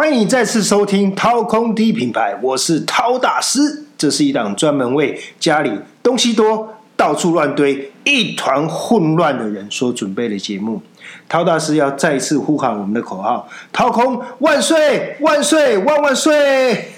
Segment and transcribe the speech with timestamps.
[0.00, 3.84] 欢迎再次收听掏空低品牌，我是掏大师。
[3.98, 5.70] 这是一档专门为家里
[6.02, 10.80] 东西多、到处乱堆、一团混乱的人所准备的节目。
[11.28, 16.92] 掏大师要再次呼喊我们的口号：掏空万岁万岁万万岁！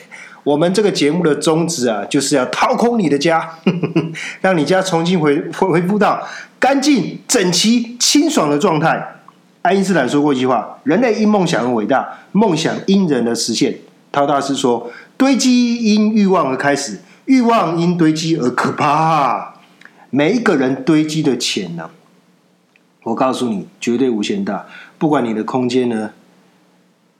[0.44, 3.58] 我们这个节目的宗旨啊，就是要掏空你的家，
[4.40, 6.22] 让你家重新回恢复到
[6.60, 9.16] 干净、整齐、清爽的状态。
[9.62, 13.78] 爱因斯坦说过一句话：“人类因梦想而伟大，梦想因人而实现。”
[14.10, 19.54] 陶大师说：“堆积因欲望而开始，欲望因堆积而可怕。”
[20.10, 21.88] 每一个人堆积的潜能，
[23.04, 24.66] 我告诉你，绝对无限大。
[24.98, 26.10] 不管你的空间呢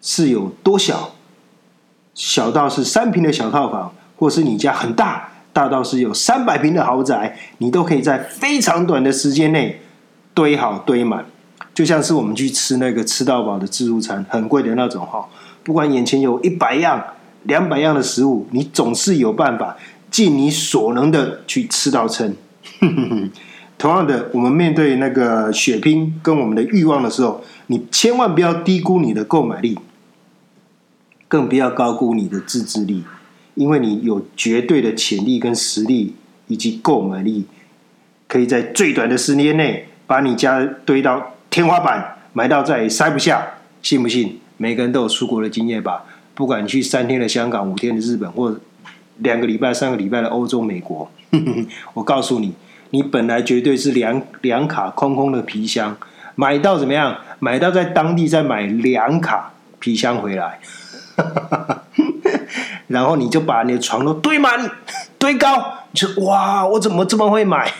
[0.03, 1.15] 是有多小，
[2.15, 9.81] 小到是三平的小套房，或是你家很大，大到是有三百平的豪宅，你都可以在非常短的时间内
[10.35, 11.25] 堆好堆满。
[11.75, 15.27] 就像是我们去吃那个吃到饱的自助餐，很贵的那种哈。
[15.63, 17.03] 不管眼前有一百样、
[17.45, 19.77] 两百样的食物，你总是有办法
[20.11, 22.37] 尽你所能的去吃到撑。
[23.79, 29.79] 同样的，我们面对那个血拼跟我们的欲望的时候，你千万不要低估你的购买力，
[31.27, 33.03] 更不要高估你的自制力，
[33.55, 36.15] 因为你有绝对的潜力跟实力
[36.49, 37.47] 以及购买力，
[38.29, 41.31] 可以在最短的时间内把你家堆到。
[41.53, 43.47] 天花板买到再也塞不下，
[43.83, 44.41] 信不信？
[44.57, 46.03] 每个人都有出国的经验吧。
[46.35, 48.57] 不管你去三天的香港、五天的日本，或
[49.19, 51.11] 两个礼拜、三个礼拜的欧洲、美国，
[51.93, 52.55] 我告诉你，
[52.89, 55.95] 你本来绝对是两两卡空空的皮箱，
[56.37, 57.19] 买到怎么样？
[57.39, 60.59] 买到在当地再买两卡皮箱回来，
[62.89, 64.71] 然后你就把你的床都堆满、
[65.19, 67.71] 堆高，你说哇，我怎么这么会买？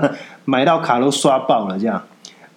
[0.44, 2.02] 买到卡都刷爆了，这样。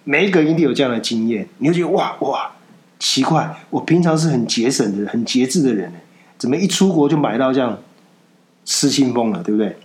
[0.08, 2.52] 每一个一定有这样的经验，你会觉得哇哇
[3.00, 5.92] 奇怪，我平常是很节省的、很节制的人，
[6.38, 7.76] 怎么一出国就买到这样
[8.64, 9.76] 失心疯了，对不对？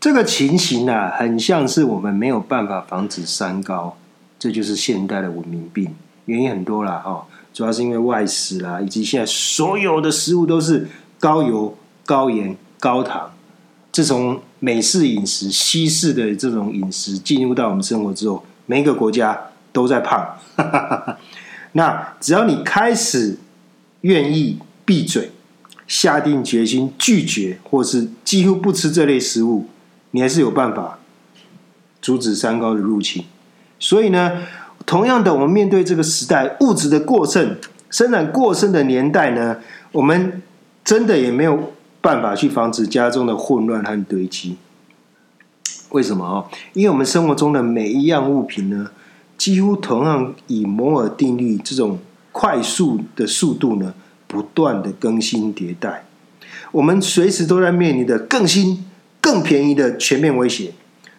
[0.00, 3.96] 这个情形啊，很像是我们没有办法防止三高，
[4.36, 5.94] 这就是现代的文明病。
[6.24, 7.24] 原因很多啦，哈，
[7.54, 10.88] 主要是因为外食啦，以及现在所有的食物都是
[11.20, 13.30] 高油、高盐、高糖。
[13.92, 19.36] 自从美式饮食、西式的这种饮食进入到我们生活之后，每一个国家
[19.72, 20.38] 都在胖，
[21.74, 23.36] 那只要你开始
[24.02, 25.32] 愿意闭嘴，
[25.88, 29.66] 下定决心拒绝，或是几乎不吃这类食物，
[30.12, 31.00] 你还是有办法
[32.00, 33.24] 阻止三高的入侵。
[33.80, 34.46] 所以呢，
[34.86, 37.56] 同样的，我们面对这个时代物质的过剩、
[37.90, 39.56] 生产过剩的年代呢，
[39.90, 40.40] 我们
[40.84, 44.56] 真的也没有办法去防止家中的混乱和堆积。
[45.90, 46.46] 为什么哦？
[46.72, 48.90] 因为我们生活中的每一样物品呢，
[49.36, 51.98] 几乎同样以摩尔定律这种
[52.32, 53.94] 快速的速度呢，
[54.26, 56.04] 不断的更新迭代。
[56.72, 58.84] 我们随时都在面临的更新、
[59.20, 60.72] 更便宜的全面威胁。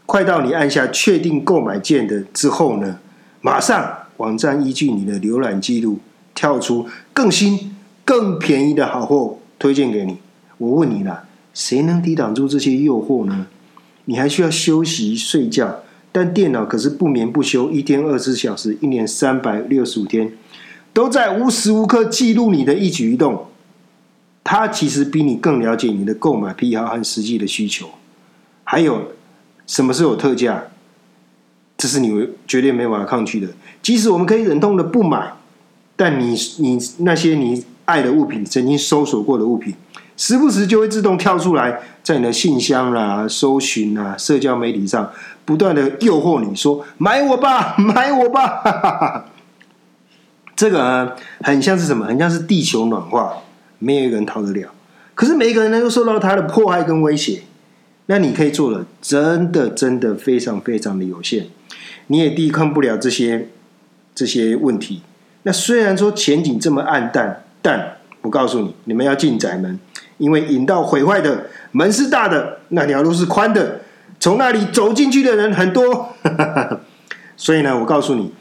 [0.05, 2.99] 快到你按下确定购买键的之后呢，
[3.41, 5.99] 马上网站依据你的浏览记录
[6.33, 10.17] 跳出更新、更便宜的好货推荐给你。
[10.57, 13.47] 我问你啦，谁能抵挡住这些诱惑呢？
[14.05, 20.33] 你还需要休息睡觉，但电脑可是不眠不休，一天二十四小时，一年三百六十五天，
[20.91, 23.47] 都在无时无刻记录你的一举一动。
[24.43, 27.87] 它其实比你更了解你的购买癖好和实际的需求。
[28.63, 29.11] 还有
[29.67, 30.65] 什么是有特价？
[31.77, 33.47] 这是你绝对没办法抗拒的。
[33.81, 35.33] 即使我们可以忍痛的不买，
[35.95, 39.75] 但你你那些你爱的物品，曾经搜索过的物品。
[40.21, 45.11] 时不时就会自动跳出来，在你的信箱啦、搜寻啊、社交媒体上，
[45.45, 49.25] 不断的诱惑你说：“买我吧，买我吧！”
[50.55, 52.05] 这个很像是什么？
[52.05, 53.33] 很像是地球暖化，
[53.79, 54.69] 没有一个人逃得了。
[55.15, 57.41] 可是每一个人呢，都受到他的迫害跟威胁。
[58.05, 61.47] 那你可以做的，真的真的非常非常的有限。
[62.05, 63.49] 你也抵抗不了这些
[64.13, 65.01] 这些问题。
[65.41, 69.79] 那虽然说前景这么暗淡，但我告诉你，你们要进窄门。
[70.21, 73.81] 因为引到毁坏的门是大的，那条路是宽的，
[74.19, 76.09] 从那里走进去的人很多，
[77.35, 78.31] 所以呢，我告诉你，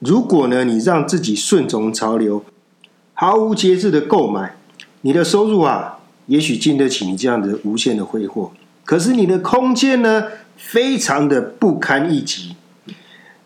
[0.00, 2.44] 如果呢你让自己顺从潮流，
[3.14, 4.56] 毫无节制的购买，
[5.00, 8.52] 你的收入啊，也许经得起你这样的无限的挥霍，
[8.84, 10.24] 可是你的空间呢，
[10.58, 12.56] 非常的不堪一击。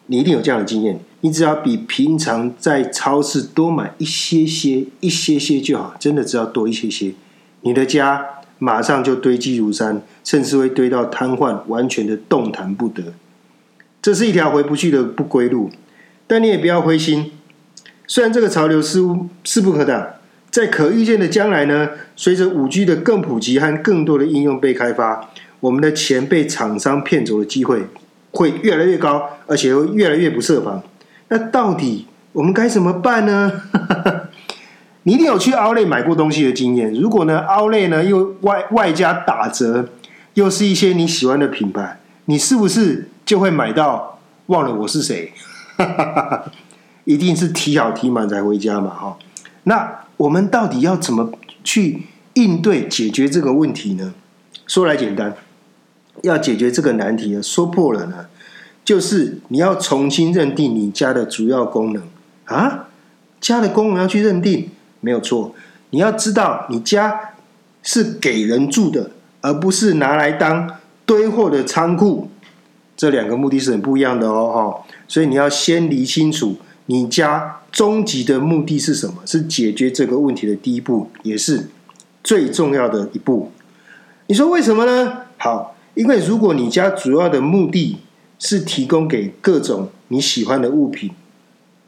[0.09, 7.13] 你一定有这样的经验，你只要比平常在超市多买一些些、一些些就好，真的只要多一些些。
[7.63, 8.27] 你的家
[8.59, 13.03] 马上就堆积如山，甚至会堆到瘫痪，完全的动弹不得。
[14.01, 15.71] 这是一条回不去的不归路。
[16.29, 17.31] 但你也不要灰心，
[18.09, 20.05] 虽然这个潮流似乎势不可挡，
[20.51, 25.31] 在可预见的将来呢，随着五 G 的更普及和更多的应用被开发，
[25.61, 27.83] 我们的钱被厂商骗走的机会
[28.33, 30.83] 会越来越高，而且会越来越不设防。
[31.29, 33.53] 那到底我们该怎么办呢？
[35.07, 36.93] 你一定有去 Outlet 买过东西的经验。
[36.93, 39.89] 如果呢，Outlet 呢又外外加打折，
[40.35, 45.33] 又是一些你喜欢的品牌，你是不是就会买到忘了我是谁？
[47.07, 49.17] 一定是提好提满才回家嘛，哈。
[49.63, 51.31] 那我们到底要怎么
[51.63, 52.03] 去
[52.35, 54.13] 应对解决这个问题呢？
[54.67, 55.37] 说来简单，
[56.23, 58.27] 要解决这个难题呢，说破了呢，
[58.85, 62.03] 就是你要重新认定你家的主要功能
[62.47, 62.89] 啊，
[63.41, 64.71] 家的功能要去认定。
[65.07, 65.55] 没有错，
[65.91, 67.35] 你要知道，你家
[67.81, 70.69] 是给人住的，而不是拿来当
[71.05, 72.29] 堆货的仓库。
[72.97, 74.97] 这两个目的是很不一样的哦，哈。
[75.07, 76.57] 所以你要先理清楚，
[76.87, 79.23] 你家终极的目的是什么？
[79.25, 81.69] 是解决这个问题的第一步，也是
[82.25, 83.53] 最重要的一步。
[84.27, 85.19] 你说为什么呢？
[85.39, 87.99] 好，因为如果你家主要的目的
[88.41, 91.13] 是提供给各种你喜欢的物品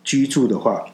[0.04, 0.84] 居住的话。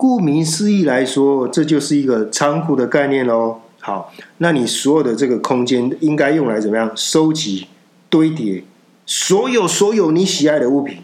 [0.00, 3.60] 顾名思义来说，这就是一个仓库的概念喽。
[3.80, 7.66] 好，那你所有的这个空间应该用来怎么样收集、
[8.08, 8.64] 堆叠
[9.04, 11.02] 所有所有你喜爱的物品，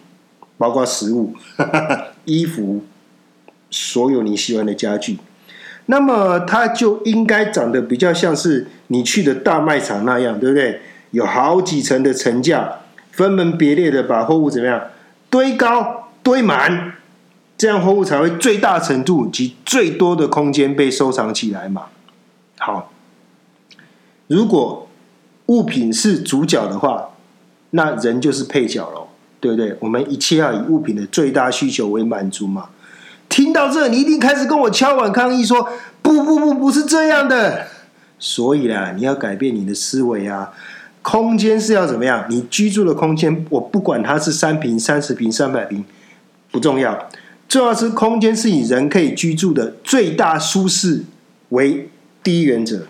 [0.57, 1.35] 包括食物、
[2.25, 2.85] 衣服，
[3.71, 5.19] 所有你喜欢的家具。
[5.85, 10.81] 那么它就应该长得比较像是你去的大卖场那样，对不对？
[11.11, 12.77] 有好几层的层架，
[13.11, 14.81] 分门别类的把货物怎么样
[15.29, 16.95] 堆高、堆满。
[17.59, 21.87] 这样货物才会最大程度及最多的空间被收藏起来嘛？
[22.59, 22.93] 好，
[24.27, 24.89] 如果
[25.47, 27.11] 物品是主角的话，
[27.71, 29.09] 那人就是配角喽，
[29.41, 29.77] 对不对？
[29.81, 32.69] 我们一切要以物品的最大需求为满足嘛。
[33.29, 35.69] 听到这，你一定开始跟我敲碗抗议说
[36.01, 37.67] ：“不不不，不是这样的。”
[38.19, 40.53] 所以啦，你要改变你的思维啊！
[41.03, 42.25] 空间是要怎么样？
[42.29, 45.85] 你居住的空间，我不管它是三平、三十平、三百平，
[46.51, 47.09] 不重要。
[47.49, 51.05] 重要是空间是以人可以居住的最大舒适
[51.51, 51.89] 为
[52.23, 52.87] 第一原则。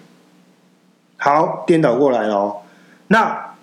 [1.18, 2.56] 好，颠倒过来了哦。
[3.08, 3.54] 那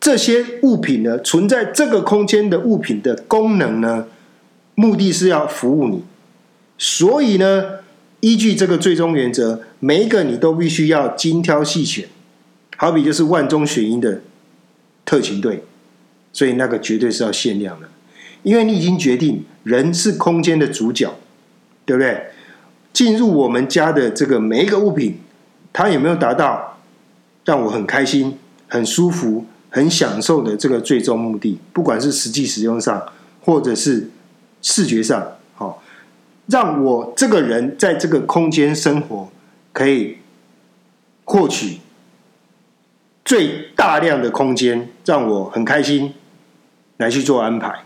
[0.00, 4.06] 这些物品呢，存在这个空间的物品的功能呢，
[4.74, 6.02] 目的是要服务你。
[6.78, 7.80] 所以呢，
[8.20, 12.08] 依据这个最终原则，每一个你都必须要精挑细选。
[12.76, 14.22] 好比就是万中选一的
[15.04, 15.62] 特勤队，
[16.32, 17.88] 所以那个绝对是要限量的。
[18.42, 21.14] 因为你已经决定人是空间的主角，
[21.84, 22.26] 对不对？
[22.92, 25.18] 进入我们家的这个每一个物品，
[25.72, 26.78] 它有没有达到
[27.44, 31.58] 让我很开心、很舒服、很享受的这个最终目的？
[31.72, 33.02] 不管是实际使用上，
[33.40, 34.10] 或者是
[34.60, 35.82] 视觉上，好，
[36.46, 39.30] 让我这个人在这个空间生活，
[39.72, 40.18] 可以
[41.24, 41.78] 获取
[43.24, 46.12] 最大量的空间，让我很开心，
[46.98, 47.84] 来去做安排。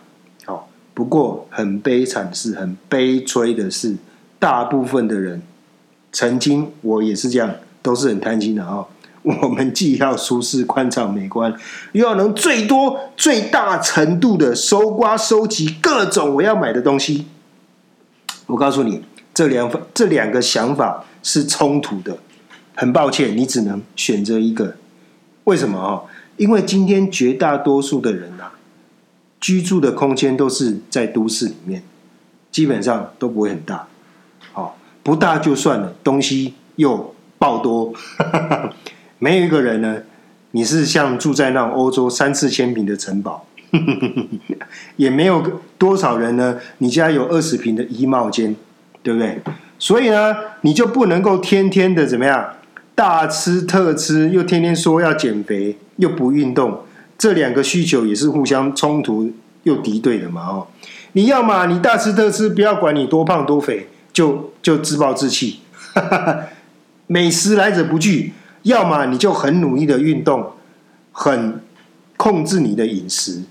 [0.96, 3.96] 不过很悲惨的是，很悲催的是，
[4.38, 5.42] 大部分的人，
[6.10, 8.86] 曾经我也是这样，都是很贪心的啊。
[9.20, 11.54] 我们既要舒适、宽敞、美观，
[11.92, 17.26] 又要能最多、最大程度的搜刮、收集各种我要买的东西。
[18.46, 19.02] 我告诉你，
[19.34, 22.16] 这两这两个想法是冲突的。
[22.74, 24.76] 很抱歉，你只能选择一个。
[25.44, 26.00] 为什么啊？
[26.38, 28.54] 因为今天绝大多数的人啊。
[29.40, 31.82] 居住的空间都是在都市里面，
[32.50, 33.86] 基本上都不会很大，
[34.52, 37.92] 好不大就算了，东西又爆多，
[39.18, 40.02] 没有一个人呢，
[40.52, 43.46] 你是像住在那种欧洲三四千平的城堡，
[44.96, 48.56] 也没有多少人呢，你家有二十平的衣帽间，
[49.02, 49.40] 对不对？
[49.78, 52.54] 所以呢，你就不能够天天的怎么样
[52.94, 56.80] 大吃特吃，又天天说要减肥，又不运动。
[57.18, 59.32] 这两个需求也是互相冲突
[59.62, 60.46] 又敌对的嘛？
[60.46, 60.66] 哦，
[61.12, 65.60] 你要嘛，你大吃特吃，不要管你多胖多肥，就就自暴自弃，
[67.08, 68.32] 美食来者不拒；
[68.62, 70.52] 要么你就很努力的运动，
[71.12, 71.60] 很
[72.16, 73.42] 控制你的饮食，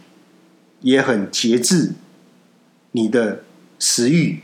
[0.81, 1.93] 也很节制
[2.91, 3.43] 你的
[3.79, 4.39] 食欲，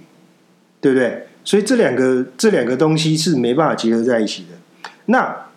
[0.81, 1.27] 对不对？
[1.43, 4.49] 所以这两个这两个东西是没办法结合在一起的。
[5.05, 5.47] 那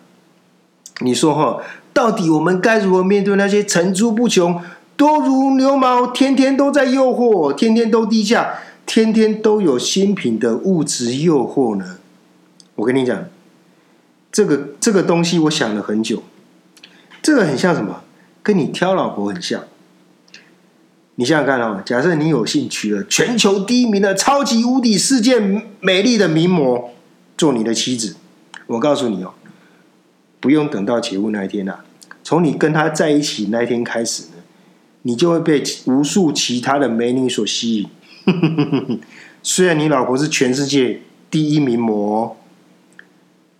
[1.01, 1.61] 你说哈？
[1.95, 4.61] 到底我们该如何面对那些层出不穷、
[4.97, 11.99] 多如牛毛、天天都在诱惑、天天都低价、天天都有新品的物质诱惑呢？
[12.75, 13.23] 我跟你讲，
[14.29, 16.21] 这个这个东西，我想了很久。
[17.21, 18.01] 这个很像什么？
[18.43, 19.63] 跟你挑老婆很像。
[21.15, 25.39] 你想想看哦，假设你有幸娶了全球第一名的超级无敌世界
[25.79, 26.91] 美丽的名模
[27.37, 28.17] 做你的妻子，
[28.67, 29.33] 我告诉你哦，
[30.45, 31.79] 不用等到结婚那一天呐，
[32.23, 34.33] 从你跟他在一起那一天开始呢，
[35.01, 37.89] 你就会被无数其他的美女所吸引。
[39.41, 42.37] 虽然你老婆是全世界第一名模，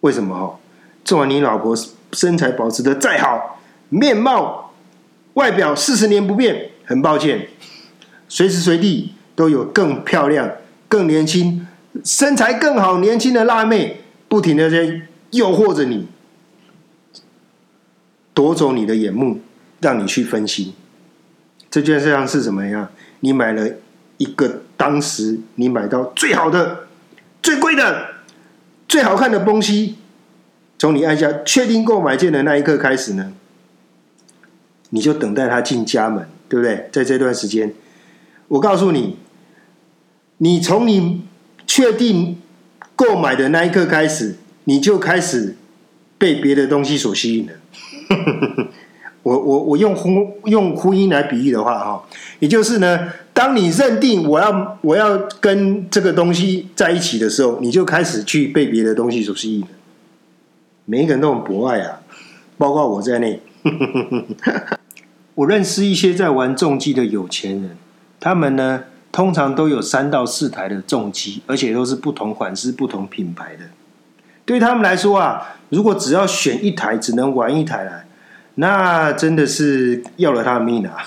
[0.02, 0.60] 为什么哈？
[1.04, 1.76] 纵然你老婆
[2.12, 4.72] 身材保持的再好，面貌
[5.34, 6.70] 外表四十年不变。
[6.88, 7.48] 很抱歉，
[8.30, 10.52] 随时随地都有更漂亮、
[10.88, 11.66] 更年轻、
[12.04, 15.02] 身材更好、年轻的辣妹，不停的在
[15.32, 16.06] 诱惑着你，
[18.36, 19.40] 夺走你的眼目，
[19.82, 20.76] 让你去分析。
[21.72, 22.88] 这件事上是什么样？
[23.22, 23.68] 你买了
[24.18, 26.86] 一个当时你买到最好的、
[27.42, 28.10] 最贵的、
[28.88, 29.96] 最好看的东西，
[30.78, 33.34] 从你按下确定购买键的那一刻开始呢，
[34.92, 36.28] 你就等待他进家门。
[36.48, 36.88] 对不对？
[36.92, 37.74] 在这段时间，
[38.50, 39.18] 我告诉你，
[40.38, 41.24] 你从你
[41.66, 42.40] 确定
[42.96, 45.58] 购买的那一刻开始，你就开始
[46.20, 47.54] 被别的东西所吸引了。
[49.24, 52.04] 我我我用婚用婚姻来比喻的话，哈，
[52.40, 59.66] 也就是呢，当你认定我要我要跟这个东西在一起的时候，你就开始去被别的东西所吸引。
[60.86, 62.02] 每一个人都很博爱啊，
[62.58, 63.42] 包括我在内。
[65.34, 67.76] 我认识一些在玩重机的有钱人，
[68.20, 73.64] 他们呢通常都有三到四台的重机，而且都是不同款式、不同品牌的。
[74.46, 78.06] 对他们来说啊，如果只要选一台，只能玩一台来，
[78.56, 80.98] 那真的是要了他的命啊！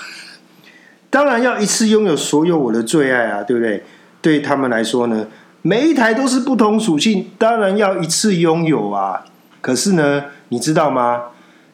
[1.09, 3.83] 当然要一次拥有所有我的最爱啊，对不对？
[4.21, 5.25] 对他们来说呢，
[5.61, 9.25] 每一台都是不同属性，当然要一次拥有啊。
[9.61, 11.23] 可是呢，你知道吗？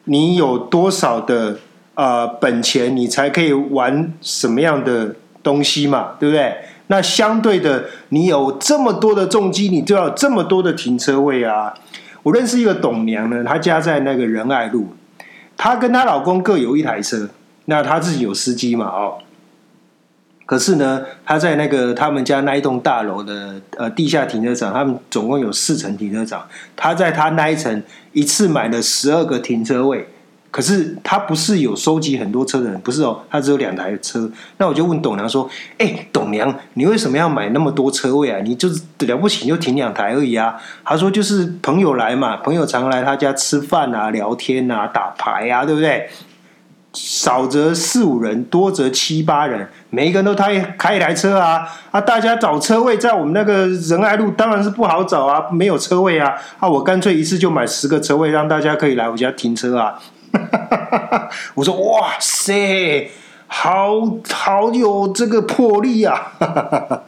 [0.04, 1.58] 你有多少的？
[1.96, 6.54] 呃，本钱你才可以玩什么样的东西嘛，对不对？
[6.88, 11.74] 那相对的，你有这么多的重机，你就要这么多的停车位啊。
[12.22, 14.88] 我认识一个董娘呢，她家在那个仁爱路，
[15.56, 17.28] 她跟她老公各有一台车，
[17.66, 19.18] 那她自己有司机嘛，哦。
[20.44, 30.08] 可是呢，她在那个他们家那一栋大楼的呃地下停车场，他们总共有四层停车场，她在她那一层一次买了十二个停车位。
[30.56, 34.26] 可是他不是有收集很多车的人，不是哦，他只有两台车。
[34.56, 35.46] 那我就问董娘说
[35.76, 38.40] ：“哎，董娘，你为什么要买那么多车位啊？
[38.42, 46.08] 你就是了不起，你就停两台而已啊？”他说：“就是朋友来嘛，朋友常来他家吃饭啊、聊天啊、打牌啊，对不对？
[46.94, 52.00] 少则四五人，多则七八人，每一个人都开开一台车啊啊！
[52.00, 56.66] 大家找车位在我们那个仁爱路当然是不好找啊，没有车位啊啊！
[56.66, 60.00] 我干脆一次就买十个车位，让大家可以来我家停车啊。”
[61.54, 63.10] 我说哇塞，
[63.46, 64.00] 好
[64.32, 66.32] 好有这个魄力啊！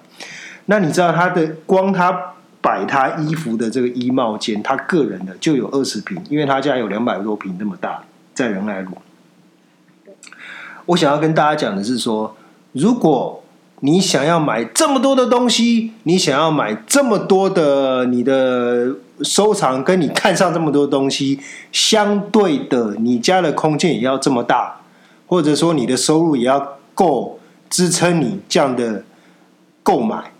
[0.66, 8.02] 那你知道他的光他摆他衣服的这个衣帽间，他个人的就有二十平，因为他家有两百多平那么大，
[8.34, 8.98] 在仁爱路。
[10.86, 12.36] 我想要跟大家讲的是说，
[12.72, 13.42] 如果
[13.80, 18.96] 你想要买这么多的东西，你想要买这么多的你的。
[19.20, 21.40] 收藏跟你看上这么多东西，
[21.72, 24.76] 相对的，你家的空间也要这么大，
[25.26, 29.02] 或者说你的收入也要够支撑你这样的
[29.82, 30.30] 购买。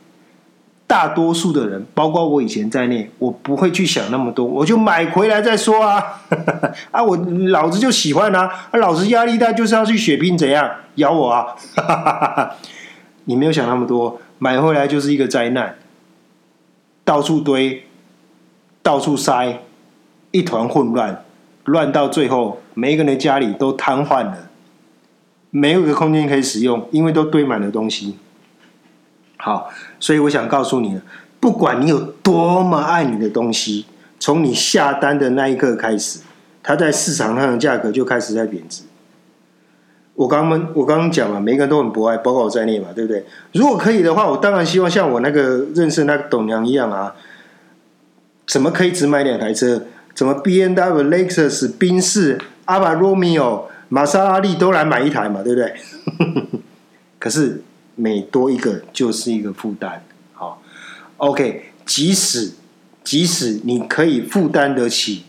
[0.87, 6.23] 大多数的人，包括我以前在内，我不会去想那么多，我就买回来再说啊！
[6.92, 7.16] 啊，我
[7.49, 8.49] 老子就喜欢啊！
[8.75, 11.57] 老子压力大，就是要去血拼，怎样咬我啊？
[13.28, 15.76] 你没有想那么多，买回来就是一个灾难，
[17.04, 17.85] 到处堆。
[18.80, 19.61] 到处塞，
[20.30, 21.23] 一团混乱，
[21.64, 24.49] 乱到最后，每一个人的家里都瘫痪了，
[25.50, 28.16] 没有一个空间可以使用，因为都堆满了东西。
[29.37, 29.68] 好，
[30.00, 30.99] 所以我想告诉你，
[31.38, 33.85] 不管你有多么爱你的东西，
[34.18, 36.20] 从你下单的那一刻开始，
[36.62, 38.85] 它在市场上的价格就开始在贬值。
[40.18, 43.25] 我刚刚我刚刚讲了，每个人都很博爱，包括我在内嘛，对不对？
[43.52, 47.14] 如果可以的话，我当然希望像我那个认识那个董娘一样啊。
[48.44, 49.84] 怎么可以只买两台车？
[50.14, 55.40] 怎么 B N W、Lexus、宾士、阿巴罗密欧、玛莎拉蒂都来买一台嘛？
[55.44, 55.76] 对不对？
[57.20, 57.62] 可是
[57.94, 60.02] 每多一个就是一个负担。
[60.32, 60.60] 好
[61.18, 62.54] ，OK，即使
[63.04, 65.26] 即使你可以负担得起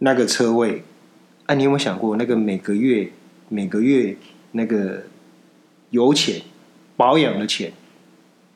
[0.00, 0.84] 那个车位，
[1.46, 3.10] 啊，你有没有想过那个每个月
[3.50, 4.16] 每个月
[4.52, 5.02] 那个
[5.90, 6.40] 油钱、
[6.96, 7.70] 保养的钱？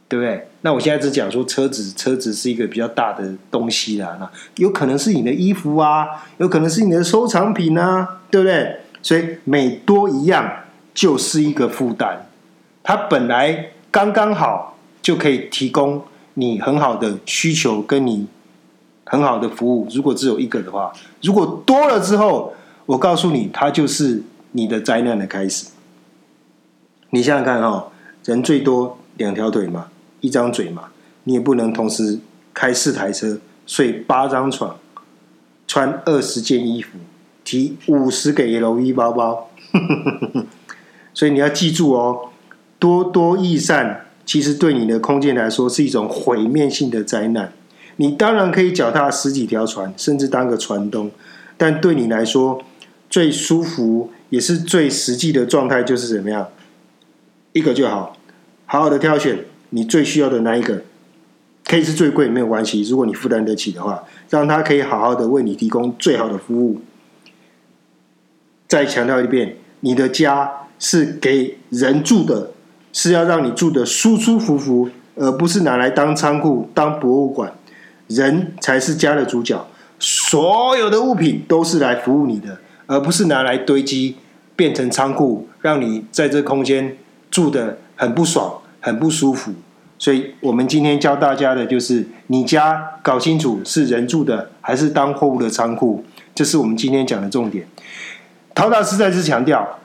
[0.06, 0.46] 对不对？
[0.60, 4.16] 那我现在只讲说车子，车子是一个比较大的东西啦。
[4.20, 8.80] 那有可能是你的衣服啊，有可能是你的收藏品啊，对不对？
[9.02, 10.48] 所以每多一样
[10.92, 12.26] 就是一个负担。
[12.82, 18.26] 它本来刚刚好就可以提供你很好的需求，跟你
[19.04, 19.88] 很好的服务。
[19.90, 22.54] 如果只有一个的话，如果多了之后，
[22.86, 24.22] 我告诉你，它就是
[24.56, 25.66] 你的灾难的开始。
[27.11, 27.88] 你想想看哦，
[28.25, 29.88] 人最多两条腿嘛，
[30.20, 30.90] 一张嘴嘛，
[31.25, 32.18] 你也不能同时
[32.52, 34.76] 开四台车，睡八张床，
[35.66, 36.99] 穿二十件衣服，
[37.44, 39.50] 提五十个 LV 包包。
[41.12, 42.30] 所以你要记住哦，
[42.78, 47.52] 多多益善，其实对你的空间来说是一种毁灭性的灾难。
[47.96, 51.11] 你当然可以脚踏十几条船，甚至当个船东，
[51.56, 52.61] 但对你来说
[53.08, 56.48] 最舒服也是最实际的状态就是怎么样？
[57.52, 58.16] 一个就好，
[58.66, 60.82] 好好的挑选你最需要的那一个，
[61.64, 66.80] 可以是最贵没有关系，如果你负担得起的话，让他可以好好的为你提供最好的服务。
[68.66, 70.60] 再强调一遍，你的家。
[70.76, 72.50] 是给人住的，
[72.92, 77.50] 是要让你住的舒舒服服，而不是拿来当仓库、当博物馆。
[78.08, 79.66] 人才是家的主角，
[79.98, 84.16] 所有的物品都是来服务你的，而不是拿来堆积
[84.56, 86.96] 变成仓库，让你在这空间
[87.30, 89.52] 住的很不爽、很不舒服。
[89.99, 97.66] 所以我们今天教大家的就是，你家搞清楚是人住的还是当货物的仓库，这是我们今天讲的重点。
[98.54, 99.78] 陶大师再次强调。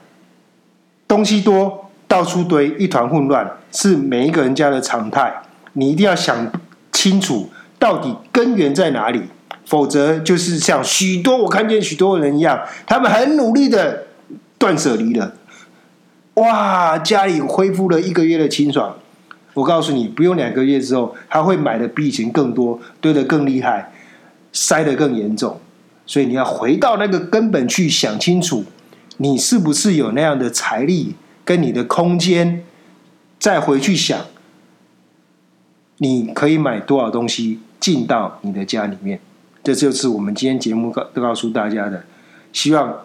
[1.08, 5.42] 东西多，到处堆，一团混乱，是每一个人家的常态。
[5.72, 6.52] 你一定要想
[6.92, 7.50] 清楚，
[7.80, 9.22] 到底根源在哪里，
[9.64, 14.06] 否则就是像许多我看见许多人一样，他们很努力的
[14.60, 15.34] 断舍离了。
[16.34, 18.94] 哇，家里恢复了一个月的清爽。
[19.54, 23.90] 我告诉你，不用两个月之后，他会买的比以前更多，堆得更厉害，
[24.52, 25.58] 塞得更严重。
[26.06, 28.64] 所以你要回到那个根本去想清楚。
[29.16, 31.14] 你是不是有那样的财力
[31.44, 32.64] 跟你的空间？
[33.38, 34.26] 再回去想，
[35.96, 39.18] 你可以买多少东西进到你的家里面？
[39.62, 42.04] 这就是我们今天节目告告诉大家的，
[42.52, 42.98] 希望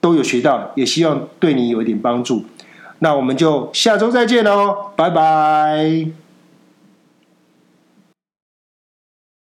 [0.00, 2.44] 都有学到，也希望对你有一点帮助。
[3.00, 6.19] 那我们就下周再见喽，拜拜。